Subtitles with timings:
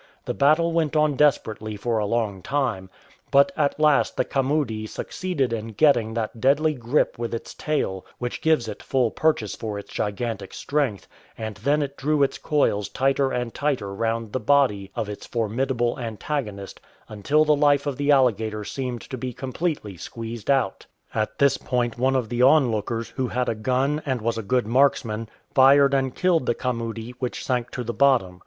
[0.25, 2.89] The battle went on desperately for a long time,
[3.29, 8.41] but at last the camudi succeeded in getting that deadly grip with its tail which
[8.41, 13.31] gives it full purchase for its gigantic strength, and then it di"ew its coils tighter
[13.31, 18.63] and tighter round the body of its formidable antagonist until the life of the alligator
[18.63, 20.87] seemed to be completely squeezed out.
[21.13, 24.65] At this point one of the onlookers, who had a gun and was a good
[24.65, 28.39] marksman, fired and killed the camudi, which sank to the bottom.